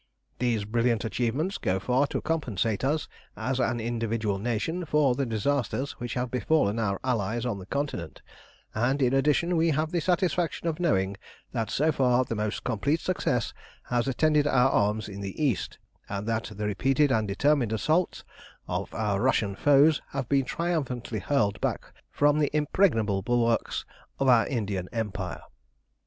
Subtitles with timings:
[0.39, 3.07] These brilliant achievements go far to compensate us
[3.37, 8.23] as an individual nation for the disasters which have befallen our allies on the Continent,
[8.73, 11.17] and, in addition, we have the satisfaction of knowing
[11.51, 13.53] that, so far, the most complete success
[13.91, 15.77] has attended our arms in the East,
[16.09, 18.23] and that the repeated and determined assaults
[18.67, 23.85] of our Russian foes have been triumphantly hurled back from the impregnable bulwarks
[24.17, 25.41] of our Indian Empire.